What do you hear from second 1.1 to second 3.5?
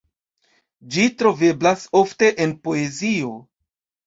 troveblas ofte en poezio.